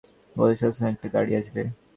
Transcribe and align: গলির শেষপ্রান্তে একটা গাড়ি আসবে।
গলির 0.35 0.57
শেষপ্রান্তে 0.59 0.95
একটা 0.97 1.13
গাড়ি 1.15 1.31
আসবে। 1.39 1.61